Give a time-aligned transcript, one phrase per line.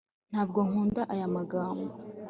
[0.31, 1.89] Ntabwo nkunda aya magambo